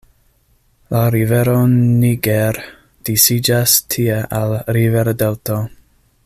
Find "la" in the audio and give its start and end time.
0.93-1.01